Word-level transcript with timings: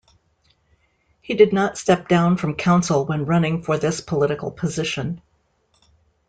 He 1.21 1.35
did 1.35 1.53
not 1.53 1.77
step 1.77 2.07
down 2.07 2.37
from 2.37 2.55
council 2.55 3.05
when 3.05 3.27
running 3.27 3.61
for 3.61 3.77
this 3.77 4.01
political 4.01 4.49
position. 4.49 5.21